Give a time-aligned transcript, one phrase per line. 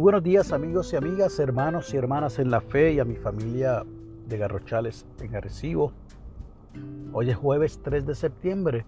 [0.00, 3.16] Muy buenos días amigos y amigas, hermanos y hermanas en la fe y a mi
[3.16, 3.84] familia
[4.26, 5.92] de Garrochales en Arecibo.
[7.12, 8.86] Hoy es jueves 3 de septiembre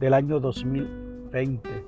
[0.00, 1.84] del año 2020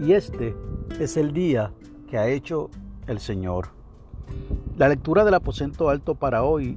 [0.00, 0.56] y este
[0.98, 1.72] es el día
[2.10, 2.68] que ha hecho
[3.06, 3.68] el Señor.
[4.76, 6.76] La lectura del aposento alto para hoy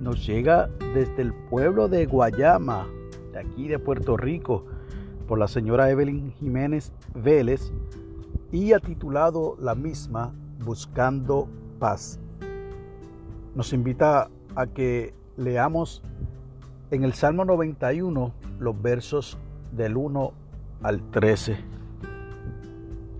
[0.00, 2.86] nos llega desde el pueblo de Guayama,
[3.32, 4.66] de aquí de Puerto Rico,
[5.26, 7.72] por la señora Evelyn Jiménez Vélez
[8.50, 10.34] y ha titulado la misma
[10.64, 11.48] Buscando
[11.78, 12.20] paz.
[13.54, 16.02] Nos invita a que leamos
[16.90, 19.38] en el Salmo 91 los versos
[19.72, 20.32] del 1
[20.82, 21.56] al 13.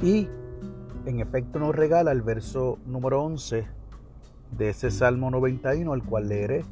[0.03, 0.29] Y
[1.07, 3.67] en efecto nos regala el verso número 11
[4.57, 6.65] de ese Salmo 91, al cual leeré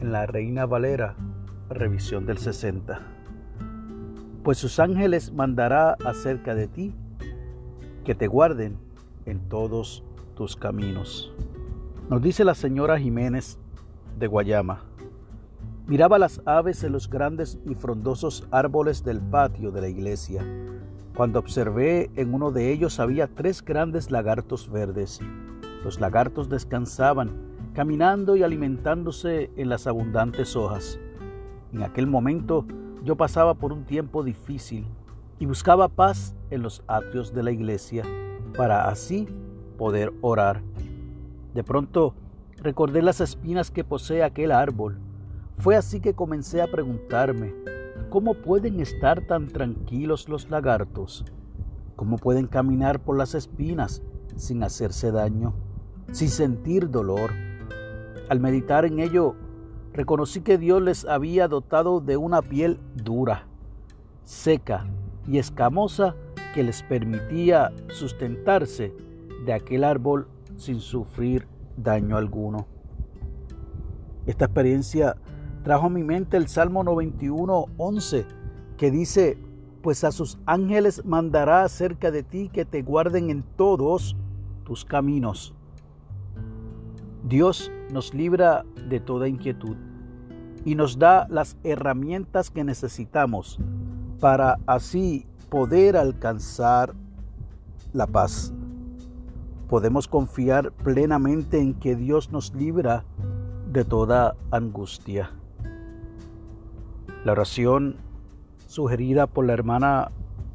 [0.00, 1.14] en la Reina Valera,
[1.68, 3.00] revisión del 60.
[4.42, 6.94] Pues sus ángeles mandará acerca de ti,
[8.04, 8.78] que te guarden
[9.26, 10.04] en todos
[10.38, 11.32] tus caminos.
[12.08, 13.58] Nos dice la señora Jiménez
[14.20, 14.84] de Guayama.
[15.88, 20.46] Miraba las aves en los grandes y frondosos árboles del patio de la iglesia.
[21.16, 25.18] Cuando observé en uno de ellos había tres grandes lagartos verdes.
[25.82, 27.32] Los lagartos descansaban,
[27.74, 31.00] caminando y alimentándose en las abundantes hojas.
[31.72, 32.64] En aquel momento
[33.02, 34.86] yo pasaba por un tiempo difícil
[35.40, 38.04] y buscaba paz en los atrios de la iglesia
[38.56, 39.26] para así
[39.78, 40.62] poder orar.
[41.54, 42.14] De pronto
[42.58, 44.98] recordé las espinas que posee aquel árbol.
[45.56, 47.54] Fue así que comencé a preguntarme,
[48.10, 51.24] ¿cómo pueden estar tan tranquilos los lagartos?
[51.96, 54.02] ¿Cómo pueden caminar por las espinas
[54.36, 55.54] sin hacerse daño,
[56.12, 57.32] sin sentir dolor?
[58.28, 59.34] Al meditar en ello,
[59.92, 63.46] reconocí que Dios les había dotado de una piel dura,
[64.24, 64.86] seca
[65.26, 66.14] y escamosa
[66.54, 68.94] que les permitía sustentarse
[69.48, 70.28] de aquel árbol
[70.58, 71.48] sin sufrir
[71.78, 72.66] daño alguno.
[74.26, 75.16] Esta experiencia
[75.64, 78.26] trajo a mi mente el Salmo 91, 11,
[78.76, 79.38] que dice,
[79.80, 84.16] pues a sus ángeles mandará cerca de ti que te guarden en todos
[84.64, 85.54] tus caminos.
[87.24, 89.78] Dios nos libra de toda inquietud
[90.66, 93.58] y nos da las herramientas que necesitamos
[94.20, 96.92] para así poder alcanzar
[97.94, 98.52] la paz
[99.68, 103.04] podemos confiar plenamente en que Dios nos libra
[103.70, 105.30] de toda angustia.
[107.24, 107.96] La oración
[108.66, 110.10] sugerida por la hermana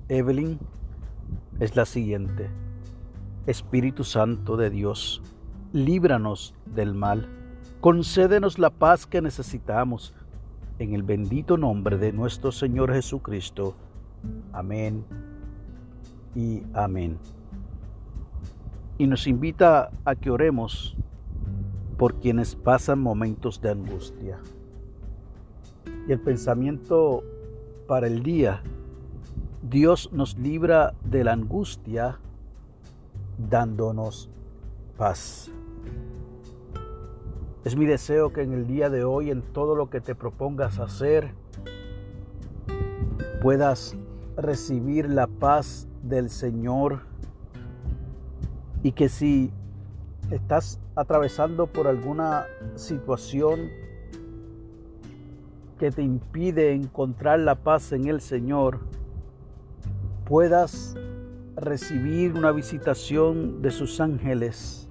[0.10, 0.60] Evelyn
[1.60, 2.50] es la siguiente.
[3.46, 5.22] Espíritu Santo de Dios,
[5.74, 7.30] líbranos del mal,
[7.82, 10.14] concédenos la paz que necesitamos,
[10.80, 13.76] en el bendito nombre de nuestro Señor Jesucristo.
[14.54, 15.06] Amén
[16.36, 17.20] y amén
[18.98, 20.96] y nos invita a que oremos
[21.98, 24.40] por quienes pasan momentos de angustia.
[26.08, 27.24] Y el pensamiento
[27.88, 28.62] para el día,
[29.62, 32.20] Dios nos libra de la angustia
[33.50, 34.30] dándonos
[34.98, 35.52] paz.
[37.64, 40.80] Es mi deseo que en el día de hoy, en todo lo que te propongas
[40.80, 41.34] hacer,
[43.42, 43.96] puedas
[44.36, 47.13] recibir la paz del Señor
[48.84, 49.50] y que si
[50.30, 52.46] estás atravesando por alguna
[52.76, 53.70] situación
[55.80, 58.82] que te impide encontrar la paz en el Señor,
[60.26, 60.96] puedas
[61.56, 64.90] recibir una visitación de sus ángeles,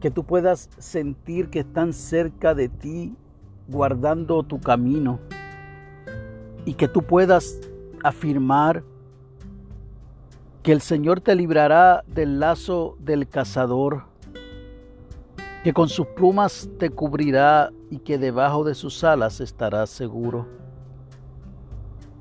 [0.00, 3.14] que tú puedas sentir que están cerca de ti,
[3.68, 5.20] guardando tu camino,
[6.64, 7.60] y que tú puedas
[8.02, 8.84] afirmar
[10.62, 14.04] que el Señor te librará del lazo del cazador,
[15.64, 20.46] que con sus plumas te cubrirá y que debajo de sus alas estarás seguro.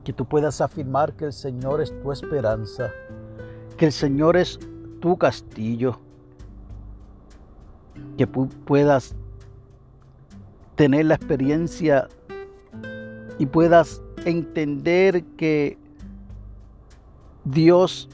[0.04, 2.89] Que tú puedas afirmar que el Señor es tu esperanza,
[3.77, 4.60] que el Señor es
[5.00, 6.00] tu castillo,
[8.18, 9.15] que puedas
[10.75, 12.07] tener la experiencia
[13.38, 15.77] y puedas entender que
[17.44, 18.10] Dios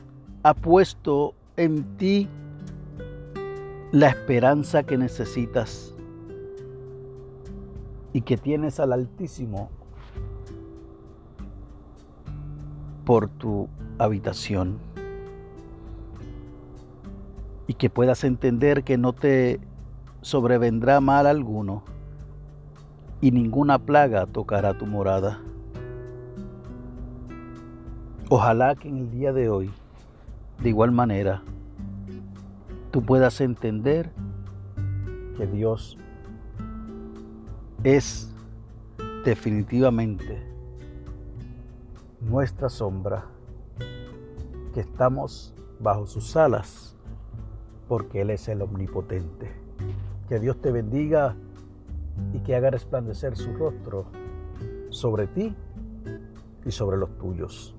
[0.48, 2.30] ha puesto en ti
[3.92, 5.94] la esperanza que necesitas
[8.14, 9.70] y que tienes al Altísimo
[13.04, 13.68] por tu
[13.98, 14.78] habitación
[17.68, 19.60] y que puedas entender que no te
[20.22, 21.84] sobrevendrá mal alguno
[23.20, 25.42] y ninguna plaga tocará tu morada.
[28.30, 29.74] Ojalá que en el día de hoy
[30.62, 31.44] de igual manera,
[32.92, 34.12] tú puedas entender
[35.38, 35.98] que Dios
[37.84, 38.34] es
[39.24, 40.42] definitivamente
[42.22, 43.26] nuestra sombra,
[44.74, 46.96] que estamos bajo sus alas,
[47.88, 49.52] porque Él es el omnipotente.
[50.28, 51.36] Que Dios te bendiga
[52.34, 54.06] y que haga resplandecer su rostro
[54.90, 55.56] sobre ti
[56.66, 57.77] y sobre los tuyos.